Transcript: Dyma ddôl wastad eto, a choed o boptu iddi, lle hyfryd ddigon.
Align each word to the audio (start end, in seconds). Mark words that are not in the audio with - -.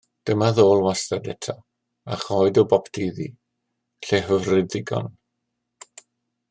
Dyma 0.27 0.47
ddôl 0.59 0.79
wastad 0.85 1.27
eto, 1.33 1.55
a 2.15 2.17
choed 2.23 2.59
o 2.61 2.65
boptu 2.71 3.05
iddi, 3.11 3.29
lle 4.09 4.25
hyfryd 4.31 4.69
ddigon. 4.73 5.11